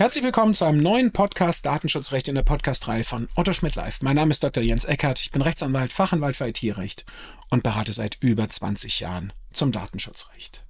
[0.00, 4.00] Herzlich willkommen zu einem neuen Podcast Datenschutzrecht in der Podcast-Reihe von Otto Schmidt Live.
[4.00, 4.62] Mein Name ist Dr.
[4.62, 5.20] Jens Eckert.
[5.20, 7.04] Ich bin Rechtsanwalt, Fachanwalt für IT-Recht
[7.50, 10.64] und berate seit über 20 Jahren zum Datenschutzrecht.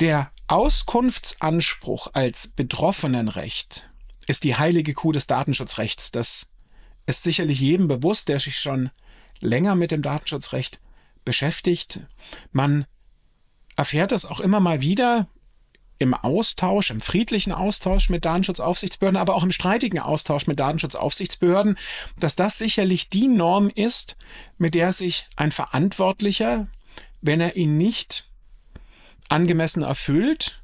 [0.00, 3.92] Der Auskunftsanspruch als Betroffenenrecht
[4.26, 6.10] ist die heilige Kuh des Datenschutzrechts.
[6.10, 6.50] Das
[7.06, 8.90] ist sicherlich jedem bewusst, der sich schon
[9.38, 10.80] länger mit dem Datenschutzrecht
[11.24, 12.00] beschäftigt.
[12.50, 12.84] Man
[13.76, 15.28] erfährt das auch immer mal wieder
[15.98, 21.78] im Austausch, im friedlichen Austausch mit Datenschutzaufsichtsbehörden, aber auch im streitigen Austausch mit Datenschutzaufsichtsbehörden,
[22.18, 24.16] dass das sicherlich die Norm ist,
[24.58, 26.66] mit der sich ein Verantwortlicher,
[27.20, 28.28] wenn er ihn nicht
[29.28, 30.62] angemessen erfüllt,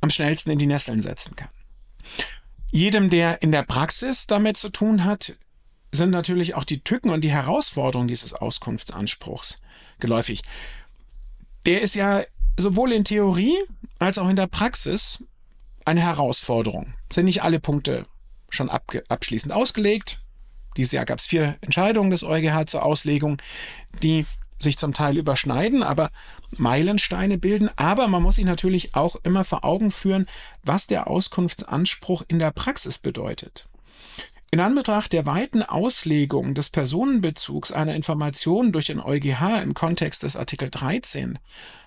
[0.00, 1.48] am schnellsten in die Nesseln setzen kann.
[2.70, 5.38] Jedem, der in der Praxis damit zu tun hat,
[5.92, 9.58] sind natürlich auch die Tücken und die Herausforderungen dieses Auskunftsanspruchs
[10.00, 10.42] geläufig.
[11.66, 12.24] Der ist ja
[12.56, 13.56] sowohl in Theorie
[13.98, 15.24] als auch in der Praxis
[15.84, 16.94] eine Herausforderung.
[17.12, 18.06] Sind nicht alle Punkte
[18.48, 20.20] schon abschließend ausgelegt.
[20.76, 23.38] Dieses Jahr gab es vier Entscheidungen des EuGH zur Auslegung,
[24.02, 24.26] die
[24.58, 26.10] sich zum Teil überschneiden, aber
[26.50, 27.70] Meilensteine bilden.
[27.76, 30.26] Aber man muss sich natürlich auch immer vor Augen führen,
[30.62, 33.68] was der Auskunftsanspruch in der Praxis bedeutet.
[34.54, 40.36] In Anbetracht der weiten Auslegung des Personenbezugs einer Information durch den EuGH im Kontext des
[40.36, 41.40] Artikel 13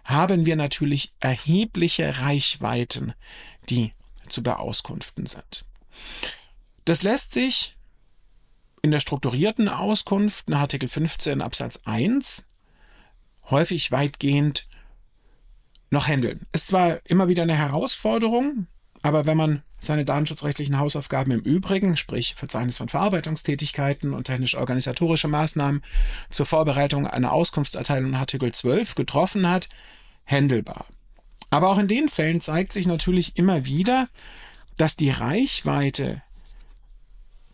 [0.04, 3.14] haben wir natürlich erhebliche Reichweiten,
[3.70, 3.94] die
[4.28, 5.64] zu beauskunften sind.
[6.84, 7.78] Das lässt sich
[8.82, 12.46] in der strukturierten Auskunft nach Artikel 15 Absatz 1
[13.50, 14.68] häufig weitgehend
[15.90, 16.42] noch handeln.
[16.52, 18.68] Ist zwar immer wieder eine Herausforderung,
[19.04, 25.84] aber wenn man seine datenschutzrechtlichen Hausaufgaben im Übrigen, sprich Verzeichnis von Verarbeitungstätigkeiten und technisch-organisatorische Maßnahmen
[26.30, 29.70] zur Vorbereitung einer Auskunftserteilung nach Artikel 12 getroffen hat,
[30.24, 30.86] händelbar.
[31.50, 34.08] Aber auch in den Fällen zeigt sich natürlich immer wieder,
[34.78, 36.22] dass die Reichweite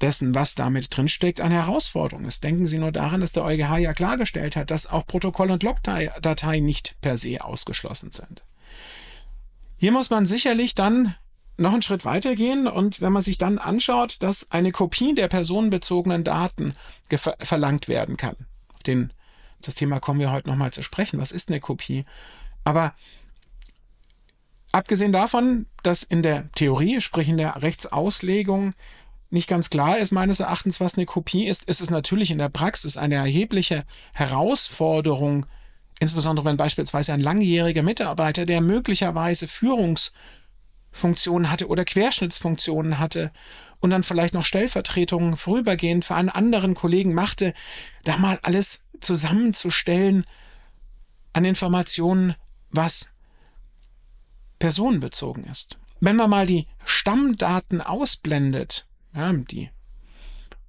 [0.02, 2.44] dessen, was damit drinsteckt, eine Herausforderung ist.
[2.44, 6.66] Denken Sie nur daran, dass der EuGH ja klargestellt hat, dass auch Protokoll- und Logdateien
[6.66, 8.44] nicht per se ausgeschlossen sind.
[9.78, 11.16] Hier muss man sicherlich dann
[11.58, 16.24] noch einen Schritt weitergehen und wenn man sich dann anschaut, dass eine Kopie der personenbezogenen
[16.24, 16.76] Daten
[17.40, 18.36] verlangt werden kann.
[18.88, 19.14] Den,
[19.62, 21.20] das Thema kommen wir heute nochmal zu sprechen.
[21.20, 22.06] Was ist eine Kopie?
[22.64, 22.96] Aber
[24.72, 28.74] abgesehen davon, dass in der Theorie, sprich in der Rechtsauslegung,
[29.30, 32.50] nicht ganz klar ist meines Erachtens, was eine Kopie ist, ist es natürlich in der
[32.50, 35.46] Praxis eine erhebliche Herausforderung,
[36.00, 40.12] insbesondere wenn beispielsweise ein langjähriger Mitarbeiter, der möglicherweise Führungs-
[40.94, 43.32] Funktionen hatte oder Querschnittsfunktionen hatte
[43.82, 47.54] und dann vielleicht noch Stellvertretungen vorübergehend für einen anderen Kollegen machte,
[48.06, 50.26] da mal alles zusammenzustellen
[51.34, 52.36] an Informationen,
[52.70, 53.12] was
[54.60, 55.78] personenbezogen ist.
[56.00, 59.70] Wenn man mal die Stammdaten ausblendet, ja, die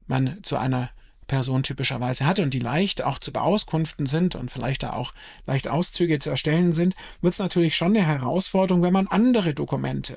[0.06, 0.90] man zu einer
[1.34, 5.12] Person typischerweise hat und die leicht auch zu beauskunften sind und vielleicht da auch
[5.46, 10.16] leicht Auszüge zu erstellen sind, wird es natürlich schon eine Herausforderung, wenn man andere Dokumente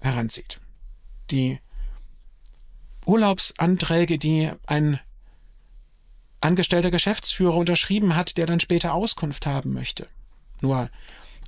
[0.00, 0.58] heranzieht.
[1.30, 1.58] Die
[3.04, 4.98] Urlaubsanträge, die ein
[6.40, 10.08] angestellter Geschäftsführer unterschrieben hat, der dann später Auskunft haben möchte.
[10.62, 10.88] Nur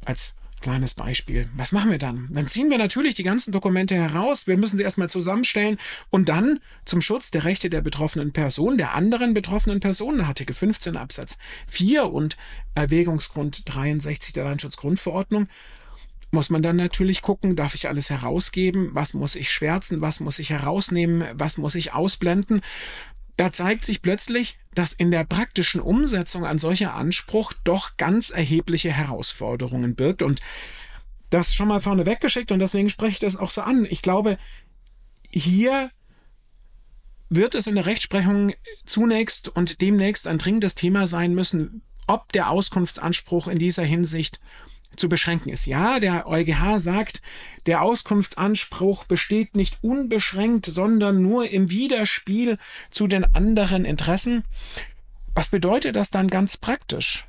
[0.04, 1.48] als Kleines Beispiel.
[1.56, 2.28] Was machen wir dann?
[2.30, 4.46] Dann ziehen wir natürlich die ganzen Dokumente heraus.
[4.46, 5.76] Wir müssen sie erstmal zusammenstellen
[6.10, 10.96] und dann zum Schutz der Rechte der betroffenen Person, der anderen betroffenen Personen, Artikel 15
[10.96, 12.36] Absatz 4 und
[12.76, 15.48] Erwägungsgrund 63 der Landsschutzgrundverordnung,
[16.30, 18.90] muss man dann natürlich gucken, darf ich alles herausgeben?
[18.92, 20.00] Was muss ich schwärzen?
[20.00, 21.24] Was muss ich herausnehmen?
[21.34, 22.62] Was muss ich ausblenden?
[23.36, 28.90] Da zeigt sich plötzlich, dass in der praktischen Umsetzung ein solcher Anspruch doch ganz erhebliche
[28.90, 30.22] Herausforderungen birgt.
[30.22, 30.40] Und
[31.30, 33.86] das schon mal vorne weggeschickt und deswegen spreche ich das auch so an.
[33.88, 34.38] Ich glaube,
[35.30, 35.90] hier
[37.30, 38.52] wird es in der Rechtsprechung
[38.84, 44.40] zunächst und demnächst ein dringendes Thema sein müssen, ob der Auskunftsanspruch in dieser Hinsicht
[44.96, 45.66] zu beschränken ist.
[45.66, 47.22] Ja, der EuGH sagt,
[47.66, 52.58] der Auskunftsanspruch besteht nicht unbeschränkt, sondern nur im Widerspiel
[52.90, 54.44] zu den anderen Interessen.
[55.34, 57.26] Was bedeutet das dann ganz praktisch?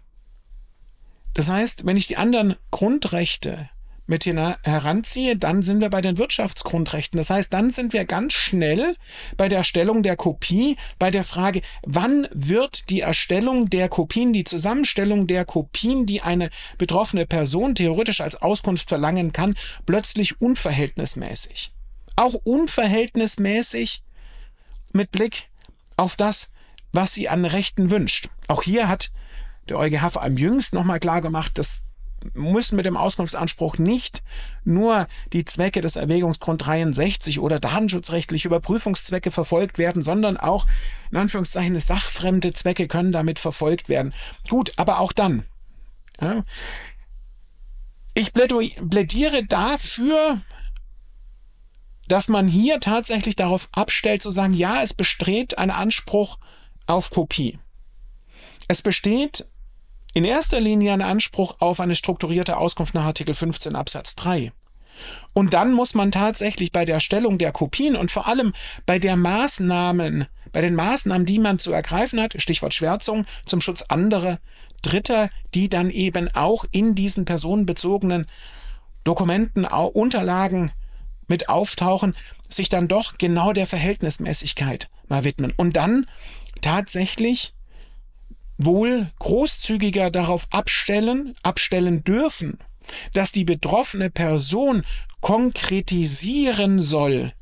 [1.34, 3.70] Das heißt, wenn ich die anderen Grundrechte
[4.06, 7.18] mit heranziehe, dann sind wir bei den Wirtschaftsgrundrechten.
[7.18, 8.96] Das heißt, dann sind wir ganz schnell
[9.38, 14.44] bei der Erstellung der Kopie, bei der Frage, wann wird die Erstellung der Kopien, die
[14.44, 19.56] Zusammenstellung der Kopien, die eine betroffene Person theoretisch als Auskunft verlangen kann,
[19.86, 21.72] plötzlich unverhältnismäßig.
[22.16, 24.04] Auch unverhältnismäßig
[24.92, 25.50] mit Blick
[25.98, 26.52] auf das,
[26.92, 28.30] was sie an Rechten wünscht.
[28.48, 29.12] Auch hier hat
[29.70, 31.84] der EuGH vor allem jüngst nochmal klar gemacht, dass
[32.34, 34.24] müssen mit dem Auskunftsanspruch nicht
[34.64, 40.68] nur die Zwecke des Erwägungsgrund 63 oder datenschutzrechtliche Überprüfungszwecke verfolgt werden, sondern auch
[41.12, 44.14] in Anführungszeichen sachfremde Zwecke können damit verfolgt werden.
[44.50, 45.44] Gut, aber auch dann.
[46.22, 46.44] Ja,
[48.14, 50.42] ich plädiere dafür,
[52.08, 56.38] dass man hier tatsächlich darauf abstellt zu sagen, ja, es besteht ein Anspruch
[56.86, 57.58] auf Kopie.
[58.68, 59.48] Es besteht
[60.14, 64.52] in erster Linie ein Anspruch auf eine strukturierte Auskunft nach Artikel 15 Absatz 3.
[65.34, 68.54] Und dann muss man tatsächlich bei der Erstellung der Kopien und vor allem
[68.86, 73.82] bei der Maßnahmen, bei den Maßnahmen, die man zu ergreifen hat, Stichwort Schwärzung zum Schutz
[73.84, 74.40] anderer
[74.84, 78.28] Dritter, die dann eben auch in diesen personenbezogenen
[79.04, 80.72] Dokumenten, Unterlagen
[81.28, 82.16] mit auftauchen,
[82.50, 86.06] sich dann doch genau der Verhältnismäßigkeit mal widmen und dann
[86.62, 87.53] tatsächlich
[88.58, 92.60] wohl großzügiger darauf abstellen, abstellen dürfen,
[93.14, 94.84] dass die betroffene Person
[95.22, 97.34] konkretisieren soll,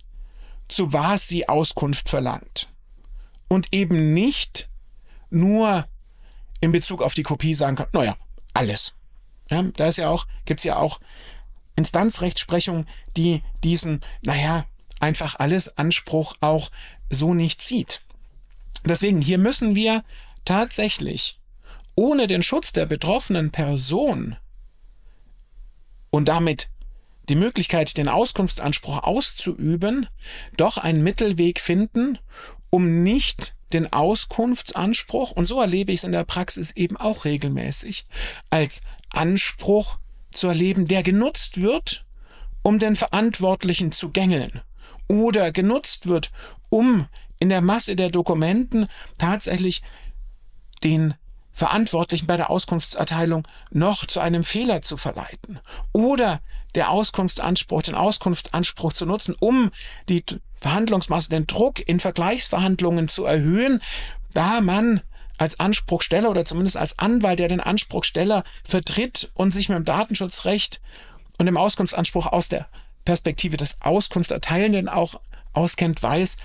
[0.68, 2.72] zu was sie Auskunft verlangt.
[3.48, 4.70] Und eben nicht
[5.30, 5.88] nur
[6.62, 8.16] in Bezug auf die Kopie sagen kann, naja,
[8.54, 8.94] alles.
[9.50, 11.00] Ja, da ist ja auch, gibt's ja auch
[11.76, 12.86] Instanzrechtsprechung,
[13.18, 14.66] die diesen, naja,
[15.00, 16.70] einfach alles Anspruch auch
[17.10, 18.04] so nicht zieht.
[18.86, 20.04] Deswegen, hier müssen wir
[20.46, 21.40] tatsächlich
[21.96, 24.38] ohne den Schutz der betroffenen Person
[26.10, 26.70] und damit
[27.30, 30.08] die Möglichkeit, den Auskunftsanspruch auszuüben,
[30.58, 32.18] doch einen Mittelweg finden,
[32.70, 38.06] um nicht den Auskunftsanspruch, und so erlebe ich es in der Praxis eben auch regelmäßig,
[38.50, 39.98] als Anspruch
[40.34, 42.06] zu erleben, der genutzt wird,
[42.64, 44.62] um den Verantwortlichen zu gängeln
[45.08, 46.32] oder genutzt wird,
[46.70, 47.08] um
[47.40, 48.88] in der Masse der Dokumenten
[49.18, 49.82] tatsächlich
[50.84, 51.14] den
[51.52, 55.60] Verantwortlichen bei der Auskunftserteilung noch zu einem Fehler zu verleiten
[55.92, 56.42] oder
[56.76, 59.72] der Auskunftsanspruch, den Auskunftsanspruch zu nutzen, um
[60.08, 60.24] die
[60.60, 63.82] Verhandlungsmasse, den Druck in Vergleichsverhandlungen zu erhöhen,
[64.34, 65.02] da man
[65.38, 70.80] als Anspruchsteller oder zumindest als Anwalt, der den Anspruchsteller vertritt und sich mit dem Datenschutzrecht
[71.40, 72.68] und dem Auskunftsanspruch aus der
[73.06, 75.20] Perspektive des Auskunfterteilenden auch
[75.54, 76.38] auskennt, weiß,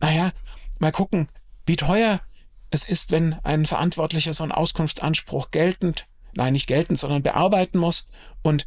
[0.00, 0.30] naja,
[0.78, 1.28] mal gucken,
[1.66, 2.20] wie teuer
[2.74, 8.06] es ist, wenn ein Verantwortlicher so einen Auskunftsanspruch geltend, nein, nicht geltend, sondern bearbeiten muss
[8.42, 8.66] und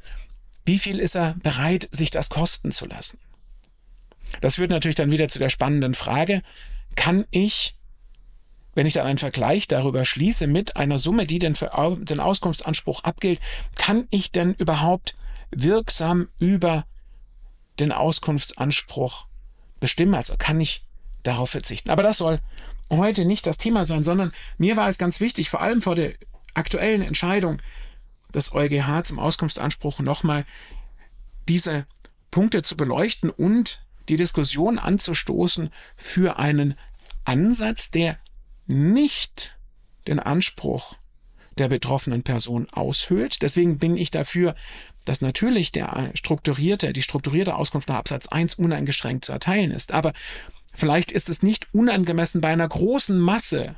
[0.65, 3.19] wie viel ist er bereit, sich das kosten zu lassen?
[4.41, 6.41] Das führt natürlich dann wieder zu der spannenden Frage,
[6.95, 7.75] kann ich,
[8.75, 13.39] wenn ich dann einen Vergleich darüber schließe mit einer Summe, die den, den Auskunftsanspruch abgilt,
[13.75, 15.15] kann ich denn überhaupt
[15.51, 16.85] wirksam über
[17.79, 19.27] den Auskunftsanspruch
[19.79, 20.15] bestimmen?
[20.15, 20.83] Also kann ich
[21.23, 21.89] darauf verzichten?
[21.89, 22.39] Aber das soll
[22.89, 26.13] heute nicht das Thema sein, sondern mir war es ganz wichtig, vor allem vor der
[26.53, 27.61] aktuellen Entscheidung
[28.33, 30.45] des EuGH zum Auskunftsanspruch nochmal
[31.47, 31.85] diese
[32.31, 36.75] Punkte zu beleuchten und die Diskussion anzustoßen für einen
[37.25, 38.17] Ansatz, der
[38.67, 39.57] nicht
[40.07, 40.97] den Anspruch
[41.57, 43.41] der betroffenen Person aushöhlt.
[43.41, 44.55] Deswegen bin ich dafür,
[45.05, 49.91] dass natürlich der strukturierte, die strukturierte Auskunft nach Absatz 1 uneingeschränkt zu erteilen ist.
[49.91, 50.13] Aber
[50.77, 53.77] Vielleicht ist es nicht unangemessen bei einer großen Masse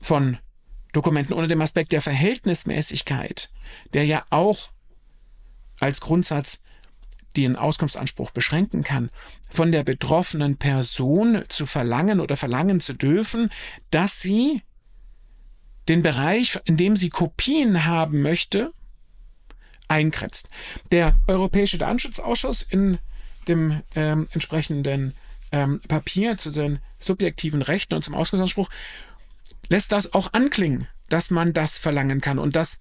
[0.00, 0.36] von
[0.92, 3.52] Dokumenten unter dem Aspekt der Verhältnismäßigkeit,
[3.92, 4.70] der ja auch
[5.78, 6.64] als Grundsatz
[7.36, 9.10] den Auskunftsanspruch beschränken kann,
[9.48, 13.48] von der betroffenen Person zu verlangen oder verlangen zu dürfen,
[13.92, 14.62] dass sie
[15.88, 18.72] den Bereich, in dem sie Kopien haben möchte,
[19.86, 20.48] eingrenzt.
[20.90, 22.98] Der Europäische Datenschutzausschuss in
[23.46, 25.14] dem ähm, entsprechenden
[25.52, 28.68] ähm, Papier zu den subjektiven Rechten und zum Auskunftsanspruch
[29.68, 32.38] lässt das auch anklingen, dass man das verlangen kann.
[32.38, 32.80] Und das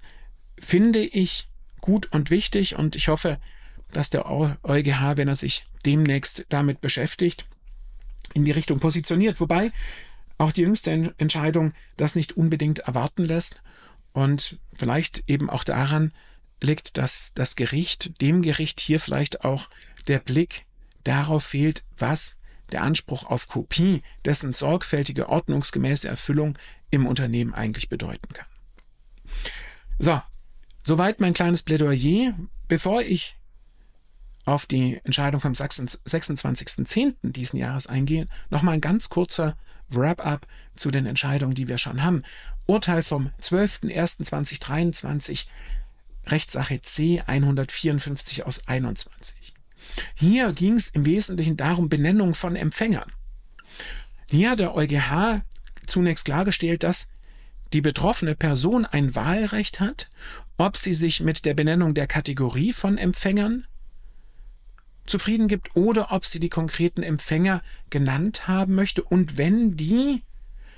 [0.60, 1.48] finde ich
[1.82, 3.40] gut und wichtig und ich hoffe,
[3.92, 7.46] dass der EuGH, wenn er sich demnächst damit beschäftigt,
[8.34, 9.40] in die Richtung positioniert.
[9.40, 9.72] Wobei
[10.38, 13.62] auch die jüngste Entscheidung das nicht unbedingt erwarten lässt
[14.14, 16.12] und vielleicht eben auch daran
[16.62, 19.70] liegt, dass das Gericht, dem Gericht hier vielleicht auch
[20.08, 20.66] der Blick
[21.04, 22.39] darauf fehlt, was
[22.72, 26.58] der Anspruch auf Kopie, dessen sorgfältige, ordnungsgemäße Erfüllung
[26.92, 28.48] im Unternehmen eigentlich bedeuten kann.
[30.00, 30.22] So,
[30.84, 32.34] soweit mein kleines Plädoyer
[32.68, 33.36] bevor ich
[34.46, 37.16] auf die Entscheidung vom 26.10.
[37.22, 39.58] diesen Jahres eingehe, nochmal ein ganz kurzer
[39.90, 42.24] Wrap-up zu den Entscheidungen, die wir schon haben.
[42.66, 45.46] Urteil vom 12.01.2023,
[46.28, 49.54] Rechtssache C 154 aus 21.
[50.16, 53.12] Hier ging es im Wesentlichen darum, Benennung von Empfängern.
[54.30, 55.42] Hier hat der EuGH
[55.88, 57.08] zunächst klargestellt, dass
[57.74, 60.10] die betroffene Person ein Wahlrecht hat,
[60.58, 63.66] ob sie sich mit der Benennung der Kategorie von Empfängern
[65.06, 69.04] zufrieden gibt oder ob sie die konkreten Empfänger genannt haben möchte.
[69.04, 70.24] Und wenn die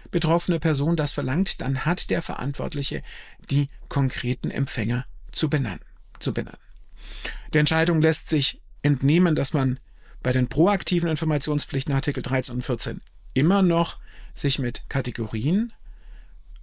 [0.10, 3.01] betroffene Person das verlangt, dann hat der Verantwortliche
[3.50, 5.81] die konkreten Empfänger zu benennen.
[6.20, 6.60] Zu benennen.
[7.53, 9.79] Der Entscheidung lässt sich entnehmen, dass man
[10.23, 13.01] bei den proaktiven Informationspflichten Artikel 13 und 14
[13.33, 13.97] immer noch
[14.33, 15.73] sich mit Kategorien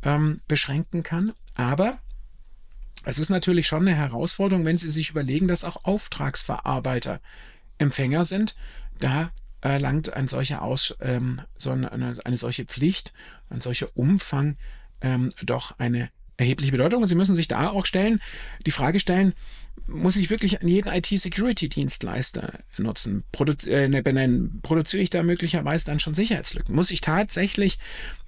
[0.03, 1.33] ähm, beschränken kann.
[1.55, 1.99] Aber
[3.05, 7.21] es ist natürlich schon eine Herausforderung, wenn Sie sich überlegen, dass auch Auftragsverarbeiter
[7.79, 8.57] Empfänger sind.
[9.01, 13.13] Da erlangt ein solcher Aus, ähm, so eine, eine, solche Pflicht,
[13.51, 14.57] ein solcher Umfang
[15.01, 17.03] ähm, doch eine erhebliche Bedeutung.
[17.03, 18.21] Und Sie müssen sich da auch stellen,
[18.67, 19.35] die Frage stellen,
[19.89, 23.25] muss ich wirklich an jeden IT-Security-Dienstleister nutzen?
[23.33, 24.61] Produ äh, ne, benennen?
[24.63, 26.75] Produziere ich da möglicherweise dann schon Sicherheitslücken?
[26.75, 27.79] Muss ich tatsächlich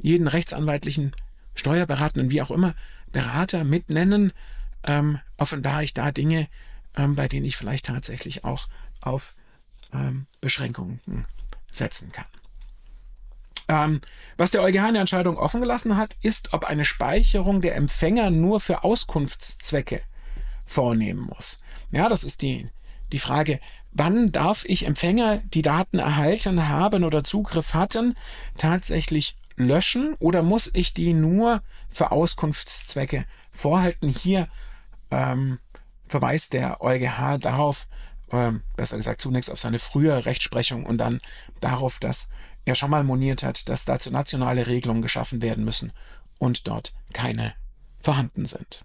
[0.00, 1.12] jeden rechtsanwaltlichen,
[1.55, 2.75] steuerberatenden, wie auch immer,
[3.12, 4.33] Berater mitnennen?
[4.85, 6.49] Ähm, offenbare ich da Dinge,
[6.97, 8.69] ähm, bei denen ich vielleicht tatsächlich auch
[9.02, 9.35] auf
[9.93, 11.00] ähm, Beschränkungen
[11.71, 12.25] setzen kann.
[13.69, 14.00] Ähm,
[14.38, 18.31] was der EuGH in der Entscheidung offen gelassen hat, ist, ob eine Speicherung der Empfänger
[18.31, 20.00] nur für Auskunftszwecke
[20.71, 21.61] vornehmen muss.
[21.91, 22.69] Ja, das ist die,
[23.12, 23.59] die Frage,
[23.91, 28.17] wann darf ich Empfänger, die Daten erhalten haben oder Zugriff hatten,
[28.57, 34.09] tatsächlich löschen oder muss ich die nur für Auskunftszwecke vorhalten?
[34.09, 34.49] Hier
[35.11, 35.59] ähm,
[36.07, 37.89] verweist der EuGH darauf,
[38.31, 41.21] ähm, besser gesagt zunächst auf seine frühe Rechtsprechung und dann
[41.61, 42.29] darauf, dass
[42.65, 45.93] er schon mal moniert hat, dass dazu nationale Regelungen geschaffen werden müssen
[46.39, 47.55] und dort keine
[47.99, 48.85] vorhanden sind.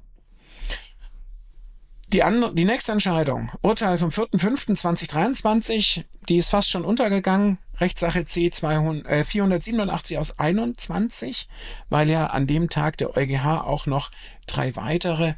[2.14, 2.22] Die,
[2.54, 9.24] die nächste Entscheidung, Urteil vom 4.5.2023, die ist fast schon untergegangen, Rechtssache C 200, äh,
[9.24, 11.50] 487 aus 21,
[11.90, 14.12] weil ja an dem Tag der EuGH auch noch
[14.46, 15.34] drei weitere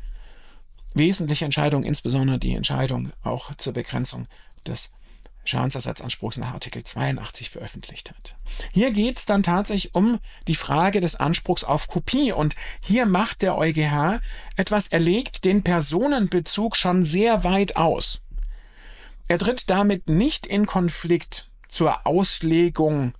[0.93, 4.27] wesentliche Entscheidungen, insbesondere die Entscheidung auch zur Begrenzung
[4.65, 4.91] des
[5.47, 8.35] Schadensersatzanspruchs nach Artikel 82 veröffentlicht hat.
[8.71, 13.41] Hier geht es dann tatsächlich um die Frage des Anspruchs auf Kopie und hier macht
[13.41, 14.19] der EuGH
[14.55, 18.21] etwas, er legt den Personenbezug schon sehr weit aus.
[19.27, 23.13] Er tritt damit nicht in Konflikt zur Auslegung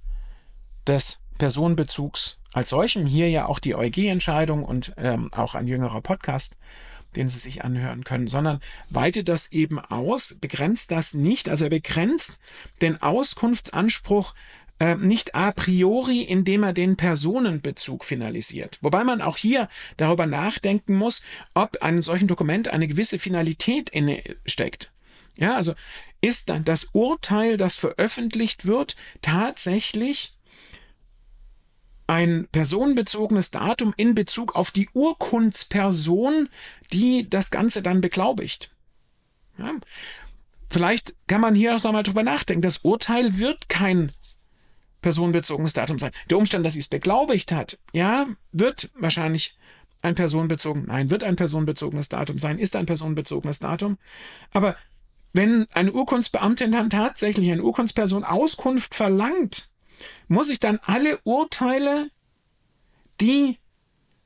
[0.86, 3.05] des Personenbezugs als solchem.
[3.05, 6.55] Hier ja auch die EuG-Entscheidung und ähm, auch ein jüngerer Podcast
[7.17, 11.69] den Sie sich anhören können, sondern weitet das eben aus, begrenzt das nicht, also er
[11.69, 12.38] begrenzt
[12.81, 14.33] den Auskunftsanspruch
[14.79, 18.77] äh, nicht a priori, indem er den Personenbezug finalisiert.
[18.81, 21.24] Wobei man auch hier darüber nachdenken muss,
[21.55, 24.93] ob einem solchen Dokument eine gewisse Finalität inne steckt.
[25.36, 25.74] Ja, also
[26.21, 30.37] ist dann das Urteil, das veröffentlicht wird, tatsächlich
[32.07, 36.49] ein personenbezogenes Datum in Bezug auf die Urkundsperson,
[36.93, 38.71] die das Ganze dann beglaubigt.
[39.57, 39.73] Ja.
[40.69, 42.61] Vielleicht kann man hier auch nochmal drüber nachdenken.
[42.61, 44.11] Das Urteil wird kein
[45.01, 46.11] personenbezogenes Datum sein.
[46.29, 49.57] Der Umstand, dass sie es beglaubigt hat, ja, wird wahrscheinlich
[50.01, 53.97] ein personenbezogen, nein, wird ein personenbezogenes Datum sein, ist ein personenbezogenes Datum.
[54.51, 54.75] Aber
[55.33, 59.69] wenn eine Urkundsbeamtin dann tatsächlich eine Urkundsperson Auskunft verlangt,
[60.27, 62.10] muss ich dann alle Urteile,
[63.22, 63.57] die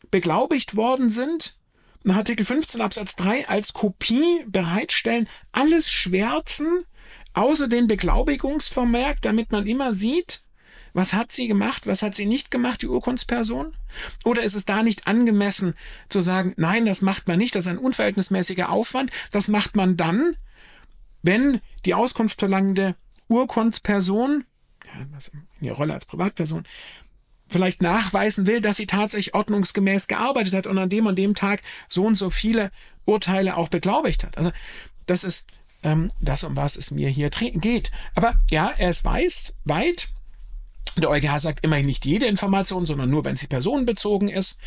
[0.10, 1.56] beglaubigt worden sind,
[2.04, 6.86] nach Artikel 15 Absatz 3 als Kopie bereitstellen, alles schwärzen,
[7.34, 10.42] außer den Beglaubigungsvermerk, damit man immer sieht,
[10.94, 13.76] was hat sie gemacht, was hat sie nicht gemacht, die Urkundsperson?
[14.26, 15.76] Oder ist es da nicht angemessen
[16.10, 19.96] zu sagen, nein, das macht man nicht, das ist ein unverhältnismäßiger Aufwand, das macht man
[19.96, 20.36] dann,
[21.22, 22.40] wenn die Auskunft
[25.00, 26.64] Urkundsperson in ihrer Rolle als Privatperson,
[27.48, 31.62] vielleicht nachweisen will, dass sie tatsächlich ordnungsgemäß gearbeitet hat und an dem und dem Tag
[31.90, 32.72] so und so viele
[33.06, 34.38] Urteile auch beglaubigt hat.
[34.38, 34.52] Also
[35.06, 35.46] das ist
[35.84, 37.92] ähm, das, um was es mir hier geht.
[38.16, 40.10] Aber ja, er ist weiß, weit.
[40.98, 44.58] Der EuGH sagt immerhin nicht jede Information, sondern nur, wenn sie personenbezogen ist.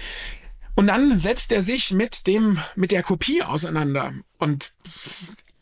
[0.75, 4.13] Und dann setzt er sich mit dem, mit der Kopie auseinander.
[4.39, 4.73] Und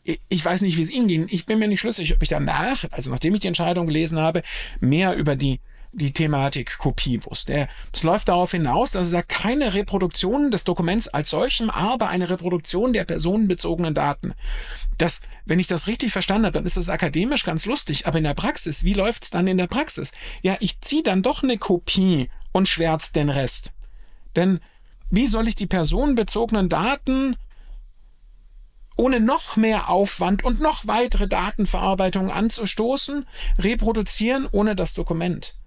[0.03, 1.27] ich weiß nicht, wie es Ihnen ging.
[1.29, 4.43] Ich bin mir nicht schlüssig, ob ich danach, also nachdem ich die Entscheidung gelesen habe,
[4.79, 5.59] mehr über die
[5.93, 7.49] die Thematik Kopiewurst.
[7.49, 12.29] Es läuft darauf hinaus, dass er sagt, keine Reproduktion des Dokuments als solchem, aber eine
[12.29, 14.33] Reproduktion der personenbezogenen Daten.
[14.97, 18.23] Das, wenn ich das richtig verstanden habe, dann ist das akademisch ganz lustig, aber in
[18.23, 20.11] der Praxis, wie läuft's dann in der Praxis?
[20.41, 23.71] Ja, ich ziehe dann doch eine Kopie und schwärz den Rest.
[24.35, 24.59] Denn
[25.11, 27.35] wie soll ich die personenbezogenen Daten
[28.95, 33.27] ohne noch mehr Aufwand und noch weitere Datenverarbeitung anzustoßen,
[33.59, 35.57] reproduzieren, ohne das Dokument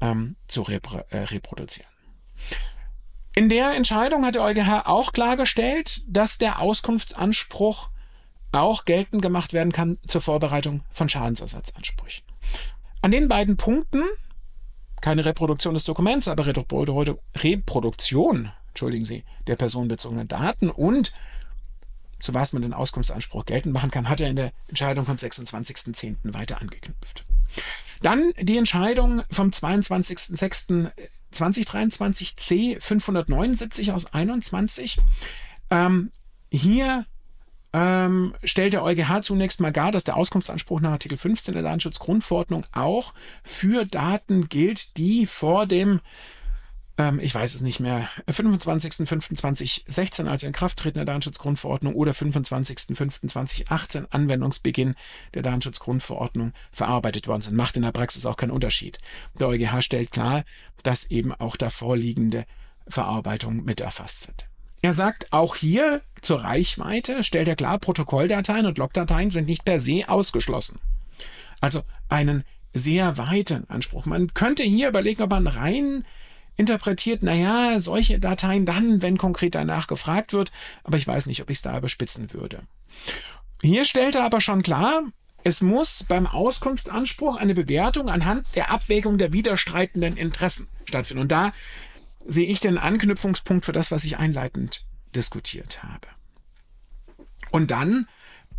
[0.00, 1.88] ähm, zu repro äh, reproduzieren.
[3.36, 7.90] In der Entscheidung hat der EuGH auch klargestellt, dass der Auskunftsanspruch
[8.52, 12.24] auch geltend gemacht werden kann zur Vorbereitung von Schadensersatzansprüchen.
[13.02, 14.04] An den beiden Punkten,
[15.00, 21.12] keine Reproduktion des Dokuments, aber Reproduktion, entschuldigen Sie, der personenbezogenen Daten und
[22.24, 26.32] zu was man den Auskunftsanspruch geltend machen kann, hat er in der Entscheidung vom 26.10.
[26.32, 27.24] weiter angeknüpft.
[28.02, 34.98] Dann die Entscheidung vom 22.06.2023 C 579 aus 21.
[35.70, 36.10] Ähm,
[36.50, 37.06] hier
[37.74, 42.64] ähm, stellt der EuGH zunächst mal gar, dass der Auskunftsanspruch nach Artikel 15 der Datenschutzgrundverordnung
[42.72, 43.12] auch
[43.42, 46.00] für Daten gilt, die vor dem
[46.96, 54.94] ähm, ich weiß es nicht mehr, 25.05.2016 als Inkrafttreten der Datenschutzgrundverordnung oder 25.05.2018 Anwendungsbeginn
[55.34, 57.56] der Datenschutzgrundverordnung verarbeitet worden sind.
[57.56, 58.98] Macht in der Praxis auch keinen Unterschied.
[59.38, 60.44] Der EuGH stellt klar,
[60.82, 62.44] dass eben auch davor liegende
[62.86, 64.46] Verarbeitungen mit erfasst sind.
[64.82, 69.78] Er sagt auch hier zur Reichweite, stellt er klar, Protokolldateien und Logdateien sind nicht per
[69.78, 70.78] se ausgeschlossen.
[71.60, 74.04] Also einen sehr weiten Anspruch.
[74.04, 76.04] Man könnte hier überlegen, ob man rein
[76.56, 80.52] interpretiert, naja, solche Dateien dann, wenn konkret danach gefragt wird,
[80.84, 82.62] aber ich weiß nicht, ob ich es da überspitzen würde.
[83.62, 85.04] Hier stellt er aber schon klar,
[85.42, 91.22] es muss beim Auskunftsanspruch eine Bewertung anhand der Abwägung der widerstreitenden Interessen stattfinden.
[91.22, 91.52] Und da
[92.26, 96.08] sehe ich den Anknüpfungspunkt für das, was ich einleitend diskutiert habe.
[97.50, 98.08] Und dann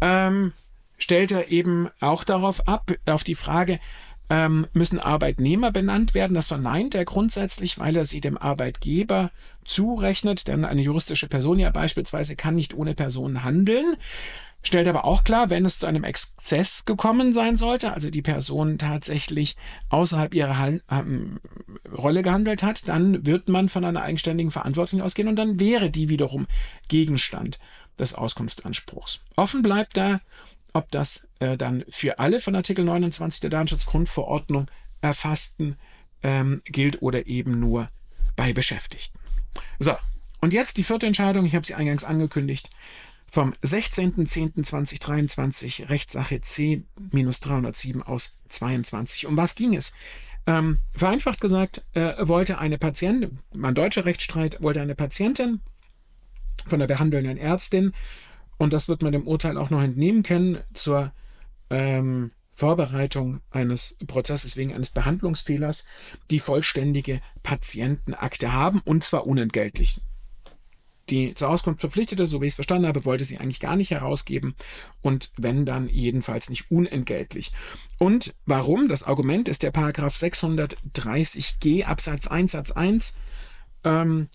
[0.02, 0.54] ähm,
[0.98, 3.80] stellt er eben auch darauf ab, auf die Frage,
[4.30, 6.34] ähm, müssen Arbeitnehmer benannt werden.
[6.34, 9.32] Das verneint er grundsätzlich, weil er sie dem Arbeitgeber
[9.64, 13.96] zurechnet, denn eine juristische Person ja beispielsweise kann nicht ohne Person handeln.
[14.64, 18.80] Stellt aber auch klar, wenn es zu einem Exzess gekommen sein sollte, also die Person
[18.80, 19.56] tatsächlich
[19.90, 21.40] außerhalb ihrer Han ähm,
[21.96, 26.10] Rolle gehandelt hat, dann wird man von einer eigenständigen Verantwortung ausgehen und dann wäre die
[26.10, 26.48] wiederum
[26.88, 27.60] Gegenstand
[28.00, 29.22] des Auskunftsanspruchs.
[29.36, 30.20] Offen bleibt da,
[30.76, 35.78] ob das äh, dann für alle von Artikel 29 der Datenschutzgrundverordnung erfassten
[36.22, 37.88] ähm, gilt oder eben nur
[38.36, 39.18] bei Beschäftigten.
[39.80, 39.96] So,
[40.42, 42.72] und jetzt die vierte Entscheidung, ich habe sie eingangs angekündigt,
[43.32, 49.28] vom 16.10.2023, Rechtssache C-307 aus 22.
[49.28, 49.94] Um was ging es?
[50.46, 55.62] Ähm, vereinfacht gesagt, äh, wollte eine Patientin, mein deutscher Rechtsstreit, wollte eine Patientin
[56.68, 57.94] von der behandelnden Ärztin
[58.58, 61.12] und das wird man dem Urteil auch noch entnehmen können, zur
[61.70, 65.86] ähm, Vorbereitung eines Prozesses wegen eines Behandlungsfehlers
[66.30, 70.00] die vollständige Patientenakte haben und zwar unentgeltlich.
[71.10, 73.92] Die zur Auskunft verpflichtete, so wie ich es verstanden habe, wollte sie eigentlich gar nicht
[73.92, 74.56] herausgeben
[75.02, 77.52] und wenn dann jedenfalls nicht unentgeltlich.
[78.00, 78.88] Und warum?
[78.88, 83.16] Das Argument ist der Paragraph 630g Absatz 1 Satz 1
[83.84, 84.30] ähm,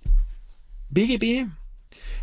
[0.91, 1.47] BGB.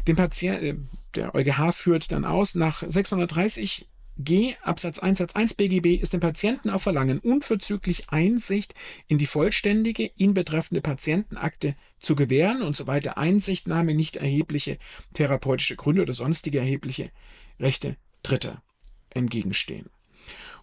[0.08, 3.88] Den Patienten, der EuGH führt dann aus, nach 630
[4.20, 8.74] G Absatz 1 Satz 1 BGB ist dem Patienten auf Verlangen unverzüglich Einsicht
[9.08, 14.80] in die vollständige ihn betreffende Patientenakte zu gewähren und soweit der Einsichtnahme nicht erhebliche
[15.14, 17.12] therapeutische Gründe oder sonstige erhebliche
[17.60, 18.64] Rechte Dritter
[19.12, 19.90] entgegenstehen.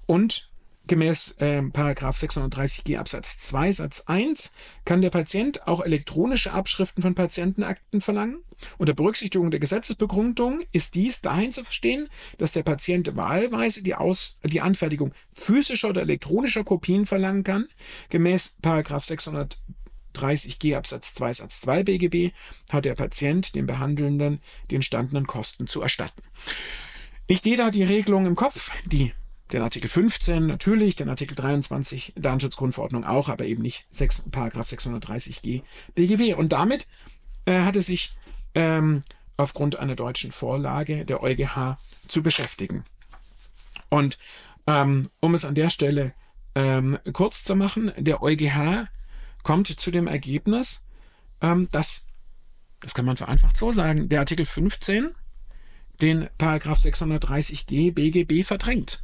[0.06, 0.50] Und
[0.86, 4.52] Gemäß äh, 630g Absatz 2 Satz 1
[4.84, 8.42] kann der Patient auch elektronische Abschriften von Patientenakten verlangen.
[8.76, 14.36] Unter Berücksichtigung der Gesetzesbegründung ist dies dahin zu verstehen, dass der Patient wahlweise die, Aus
[14.44, 17.66] die Anfertigung physischer oder elektronischer Kopien verlangen kann.
[18.10, 22.32] Gemäß 630g Absatz 2 Satz 2 BGB
[22.70, 26.20] hat der Patient dem Behandelnden den standenen Kosten zu erstatten.
[27.26, 29.14] Nicht jeder hat die Regelung im Kopf, die
[29.54, 35.62] den Artikel 15 natürlich, den Artikel 23 Datenschutzgrundverordnung auch, aber eben nicht 6, Paragraph 630g
[35.94, 36.36] BGB.
[36.36, 36.88] Und damit
[37.46, 38.16] äh, hat es sich
[38.54, 39.02] ähm,
[39.36, 42.84] aufgrund einer deutschen Vorlage der EuGH zu beschäftigen.
[43.88, 44.18] Und
[44.66, 46.12] ähm, um es an der Stelle
[46.54, 48.88] ähm, kurz zu machen, der EuGH
[49.42, 50.82] kommt zu dem Ergebnis,
[51.40, 52.06] ähm, dass,
[52.80, 55.14] das kann man vereinfacht so sagen, der Artikel 15
[56.00, 59.03] den Paragraph 630g BGB verdrängt.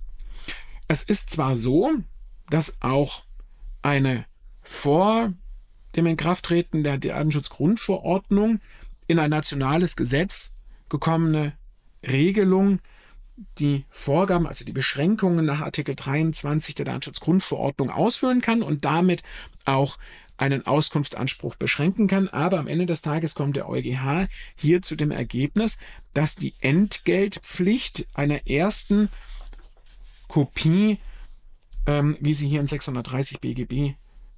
[0.91, 1.93] Es ist zwar so,
[2.49, 3.23] dass auch
[3.81, 4.25] eine
[4.61, 5.33] vor
[5.95, 8.59] dem Inkrafttreten der Datenschutzgrundverordnung
[9.07, 10.51] in ein nationales Gesetz
[10.89, 11.53] gekommene
[12.05, 12.81] Regelung,
[13.59, 19.23] die Vorgaben, also die Beschränkungen nach Artikel 23 der Datenschutzgrundverordnung ausführen kann und damit
[19.67, 19.97] auch
[20.39, 22.27] einen Auskunftsanspruch beschränken kann.
[22.27, 24.27] Aber am Ende des Tages kommt der EuGH
[24.57, 25.79] hier zu dem Ergebnis,
[26.15, 29.09] dass die Entgeltpflicht einer ersten
[30.31, 30.99] Kopie,
[31.87, 33.95] ähm, wie sie hier in 630 BGB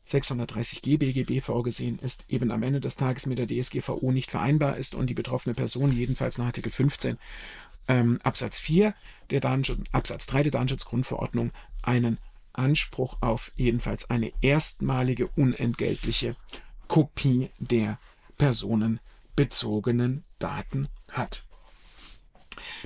[0.09, 4.95] 630g BGB vorgesehen ist, eben am Ende des Tages mit der DSGVO nicht vereinbar ist
[4.95, 7.19] und die betroffene Person jedenfalls nach Artikel 15
[7.89, 8.95] ähm, Absatz 4
[9.31, 11.53] der Datenschutz, Absatz 3 der Datenschutzgrundverordnung
[11.83, 12.19] einen
[12.55, 16.37] Anspruch auf jedenfalls eine erstmalige unentgeltliche
[16.89, 17.99] Kopie der
[18.39, 21.45] personenbezogenen Daten hat.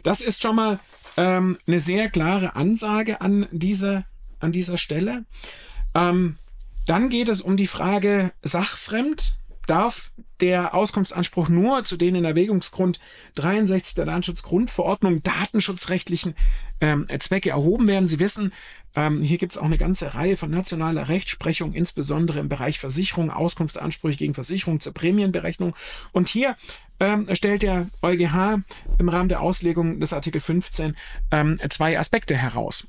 [0.02, 0.80] Das ist schon mal
[1.16, 4.04] ähm, eine sehr klare Ansage an dieser,
[4.40, 5.24] an dieser Stelle.
[5.94, 6.36] Ähm,
[6.86, 9.38] dann geht es um die Frage sachfremd.
[9.66, 13.00] Darf der Auskunftsanspruch nur zu den in Erwägungsgrund
[13.34, 16.36] 63 der Datenschutzgrundverordnung datenschutzrechtlichen
[16.80, 18.06] ähm, Zwecke erhoben werden.
[18.06, 18.52] Sie wissen,
[18.94, 23.30] ähm, hier gibt es auch eine ganze Reihe von nationaler Rechtsprechung, insbesondere im Bereich Versicherung,
[23.30, 25.74] Auskunftsansprüche gegen Versicherung zur Prämienberechnung.
[26.12, 26.56] Und hier
[27.00, 28.62] ähm, stellt der EuGH
[28.98, 30.96] im Rahmen der Auslegung des Artikel 15
[31.30, 32.86] ähm, zwei Aspekte heraus.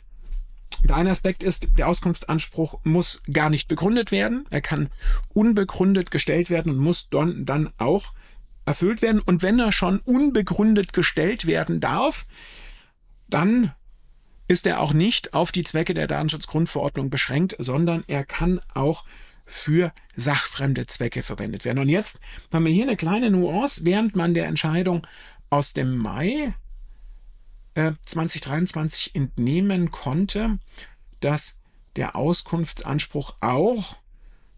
[0.84, 4.46] Der eine Aspekt ist, der Auskunftsanspruch muss gar nicht begründet werden.
[4.50, 4.90] Er kann
[5.34, 8.14] unbegründet gestellt werden und muss dann, dann auch
[8.66, 9.22] erfüllt werden.
[9.22, 12.28] Und wenn er schon unbegründet gestellt werden darf,
[13.30, 13.72] dann
[14.48, 19.04] ist er auch nicht auf die Zwecke der Datenschutzgrundverordnung beschränkt, sondern er kann auch
[19.48, 21.80] für sachfremde Zwecke verwendet werden.
[21.80, 22.20] Und jetzt
[22.54, 25.08] haben wir hier eine kleine Nuance, während man der Entscheidung
[25.50, 26.54] aus dem Mai
[28.06, 30.60] 2023 äh, entnehmen konnte,
[31.22, 31.56] dass
[31.96, 33.98] der Auskunftsanspruch auch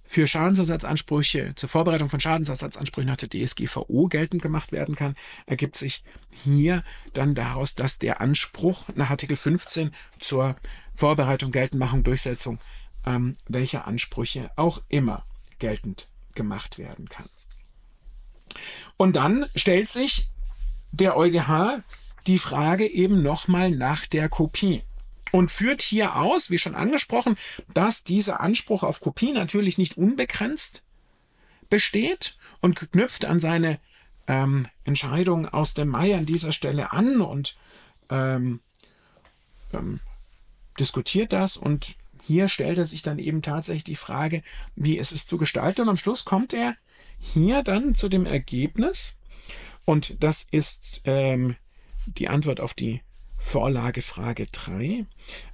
[0.04, 6.04] für Schadensersatzansprüche, zur Vorbereitung von Schadensersatzansprüchen nach der DSGVO geltend gemacht werden kann, ergibt sich
[6.34, 10.56] hier dann daraus, dass der Anspruch nach Artikel 15 zur
[10.96, 12.58] Vorbereitung, Geltendmachung, Durchsetzung
[13.06, 15.26] ähm, welcher Ansprüche auch immer
[15.60, 17.28] geltend gemacht werden kann.
[18.98, 20.28] Und dann stellt sich
[20.92, 21.84] der EuGH
[22.28, 24.84] die Frage eben nochmal nach der Kopie.
[25.32, 27.38] Und führt hier aus, wie schon angesprochen,
[27.74, 30.84] dass dieser Anspruch auf Kopie natürlich nicht unbegrenzt
[31.70, 33.80] besteht und knüpft an seine
[34.28, 37.58] ähm, Entscheidung aus dem Mai an dieser Stelle an und
[38.10, 38.62] ähm,
[39.72, 40.00] ähm,
[40.80, 41.96] diskutiert das und
[42.30, 44.44] hier stellt er sich dann eben tatsächlich die Frage,
[44.76, 46.76] wie ist es zu gestalten und am Schluss kommt er
[47.18, 49.16] hier dann zu dem Ergebnis
[49.84, 51.56] und das ist ähm,
[52.06, 53.02] die Antwort auf die
[53.40, 55.08] Vorlage Frage 3.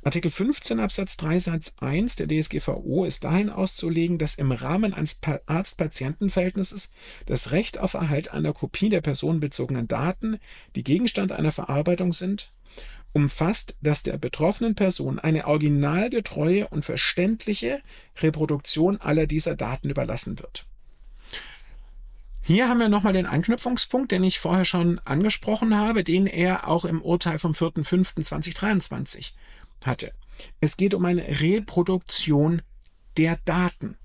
[0.03, 5.21] Artikel 15 Absatz 3 Satz 1 der DSGVO ist dahin auszulegen, dass im Rahmen eines
[5.45, 6.89] Arzt-Patienten-Verhältnisses
[7.25, 10.39] das Recht auf Erhalt einer Kopie der personenbezogenen Daten,
[10.75, 12.51] die Gegenstand einer Verarbeitung sind,
[13.15, 17.81] umfasst, dass der betroffenen Person eine originalgetreue und verständliche
[18.17, 20.65] Reproduktion aller dieser Daten überlassen wird.
[22.41, 26.83] Hier haben wir nochmal den Anknüpfungspunkt, den ich vorher schon angesprochen habe, den er auch
[26.83, 29.31] im Urteil vom 4.5.2023
[29.85, 30.11] hatte.
[30.59, 32.61] Es geht um eine Reproduktion
[33.15, 33.97] der Daten.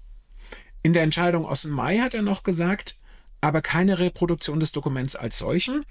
[0.84, 2.96] In der Entscheidung aus dem Mai hat er noch gesagt,
[3.40, 5.84] aber keine Reproduktion des Dokuments als solchen.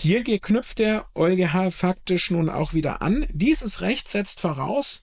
[0.00, 3.26] Hier knüpft der EuGH faktisch nun auch wieder an.
[3.32, 5.02] Dieses Recht setzt voraus,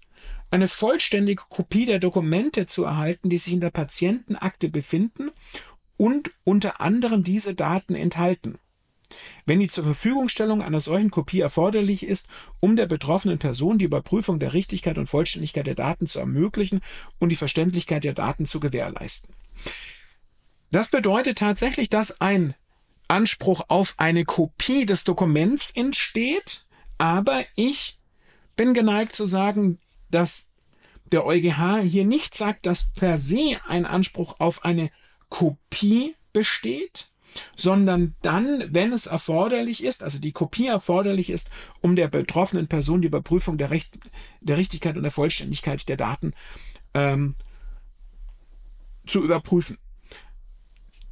[0.52, 5.32] eine vollständige Kopie der Dokumente zu erhalten, die sich in der Patientenakte befinden
[5.98, 8.58] und unter anderem diese Daten enthalten.
[9.46, 12.30] Wenn die zur Verfügungstellung einer solchen Kopie erforderlich ist,
[12.62, 16.80] um der betroffenen Person die Überprüfung der Richtigkeit und Vollständigkeit der Daten zu ermöglichen
[17.20, 19.36] und die Verständlichkeit der Daten zu gewährleisten.
[20.72, 22.56] Das bedeutet tatsächlich, dass ein
[23.08, 26.66] Anspruch auf eine Kopie des Dokuments entsteht,
[26.98, 28.00] aber ich
[28.56, 30.52] bin geneigt zu sagen, dass
[31.12, 34.90] der EuGH hier nicht sagt, dass per se ein Anspruch auf eine
[35.30, 37.10] Kopie besteht,
[37.56, 41.50] sondern dann, wenn es erforderlich ist, also die Kopie erforderlich ist,
[41.82, 43.98] um der betroffenen Person die Überprüfung der, Recht,
[44.42, 46.34] der Richtigkeit und der Vollständigkeit der Daten
[46.94, 47.36] ähm,
[49.06, 49.78] zu überprüfen.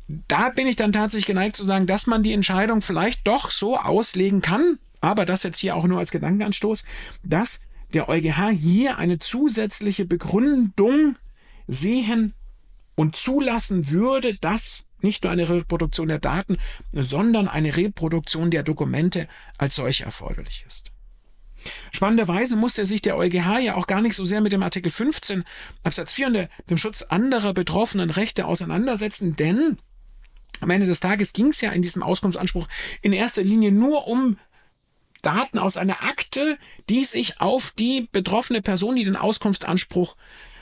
[0.07, 3.77] Da bin ich dann tatsächlich geneigt zu sagen, dass man die Entscheidung vielleicht doch so
[3.77, 6.83] auslegen kann, aber das jetzt hier auch nur als Gedankenanstoß,
[7.23, 7.61] dass
[7.93, 11.15] der EuGH hier eine zusätzliche Begründung
[11.67, 12.33] sehen
[12.95, 16.57] und zulassen würde, dass nicht nur eine Reproduktion der Daten,
[16.91, 20.91] sondern eine Reproduktion der Dokumente als solche erforderlich ist.
[21.91, 25.43] Spannenderweise musste sich der EuGH ja auch gar nicht so sehr mit dem Artikel 15
[25.83, 29.77] Absatz 4 und dem Schutz anderer betroffenen Rechte auseinandersetzen, denn
[30.63, 32.67] am Ende des Tages ging es ja in diesem Auskunftsanspruch
[33.02, 34.38] in erster Linie nur um
[35.21, 36.58] Daten aus einer Akte,
[36.89, 40.15] die sich auf die betroffene Person, die den Auskunftsanspruch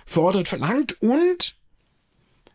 [0.06, 1.56] fordert, verlangt und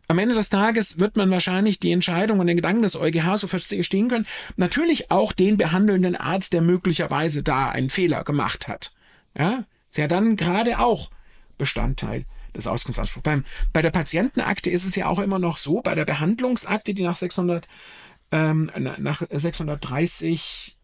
[0.09, 3.49] am Ende des Tages wird man wahrscheinlich die Entscheidung und den Gedanken des EuGH so
[3.49, 4.27] verstehen können.
[4.57, 8.93] Natürlich auch den behandelnden Arzt, der möglicherweise da einen Fehler gemacht hat.
[9.37, 11.11] Ja, ist ja dann gerade auch
[11.59, 12.25] Bestandteil
[12.57, 13.23] des Auskunftsanspruchs.
[13.23, 17.03] Beim, bei der Patientenakte ist es ja auch immer noch so, bei der Behandlungsakte, die
[17.03, 17.69] nach 600,
[18.33, 20.77] ähm, nach 630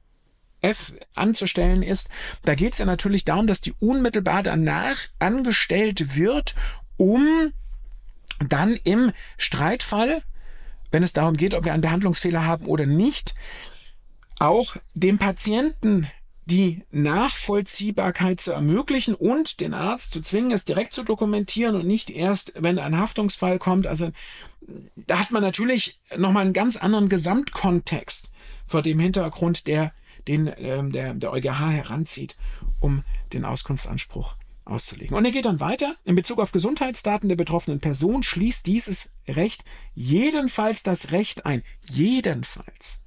[0.60, 2.08] F anzustellen ist,
[2.44, 6.54] da geht es ja natürlich darum, dass die unmittelbar danach angestellt wird,
[6.96, 7.52] um
[8.48, 10.22] dann im Streitfall,
[10.90, 13.34] wenn es darum geht, ob wir einen Behandlungsfehler haben oder nicht,
[14.38, 16.08] auch dem Patienten
[16.46, 22.10] die Nachvollziehbarkeit zu ermöglichen und den Arzt zu zwingen, es direkt zu dokumentieren und nicht
[22.10, 23.86] erst, wenn ein Haftungsfall kommt.
[23.86, 24.10] Also
[24.96, 28.30] da hat man natürlich nochmal einen ganz anderen Gesamtkontext
[28.66, 29.92] vor dem Hintergrund, der
[30.28, 32.36] den ähm, der, der EuGH heranzieht,
[32.80, 33.02] um
[33.32, 35.16] den Auskunftsanspruch auszulegen.
[35.16, 35.96] Und er geht dann weiter.
[36.04, 43.01] In Bezug auf Gesundheitsdaten der betroffenen Person schließt dieses Recht jedenfalls das Recht ein, jedenfalls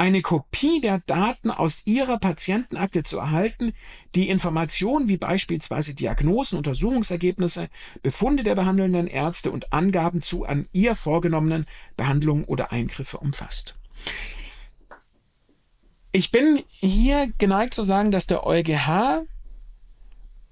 [0.00, 3.74] eine Kopie der Daten aus Ihrer Patientenakte zu erhalten,
[4.14, 7.68] die Informationen wie beispielsweise Diagnosen, Untersuchungsergebnisse,
[8.02, 11.66] Befunde der behandelnden Ärzte und Angaben zu an ihr vorgenommenen
[11.98, 13.74] Behandlungen oder Eingriffe umfasst.
[16.12, 19.26] Ich bin hier geneigt zu sagen, dass der EuGH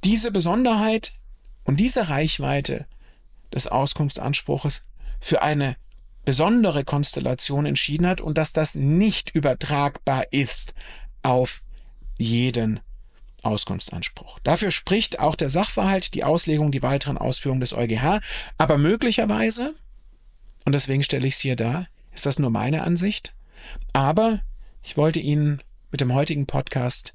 [0.04, 1.14] diese Besonderheit
[1.64, 2.86] und diese Reichweite
[3.50, 4.82] des Auskunftsanspruches
[5.20, 5.76] für eine
[6.28, 10.74] besondere Konstellation entschieden hat und dass das nicht übertragbar ist
[11.22, 11.62] auf
[12.18, 12.80] jeden
[13.40, 14.38] Auskunftsanspruch.
[14.40, 18.20] Dafür spricht auch der Sachverhalt, die Auslegung, die weiteren Ausführungen des EuGH,
[18.58, 19.74] aber möglicherweise,
[20.66, 23.34] und deswegen stelle ich es hier dar, ist das nur meine Ansicht,
[23.94, 24.42] aber
[24.82, 27.14] ich wollte Ihnen mit dem heutigen Podcast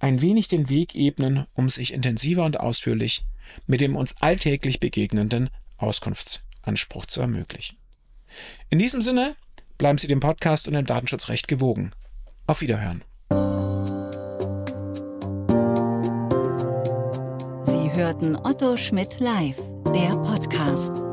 [0.00, 3.24] ein wenig den Weg ebnen, um sich intensiver und ausführlich
[3.68, 7.79] mit dem uns alltäglich begegnenden Auskunftsanspruch zu ermöglichen.
[8.68, 9.36] In diesem Sinne,
[9.78, 11.92] bleiben Sie dem Podcast und dem Datenschutzrecht gewogen.
[12.46, 13.02] Auf Wiederhören.
[17.64, 19.56] Sie hörten Otto Schmidt live,
[19.94, 21.09] der Podcast.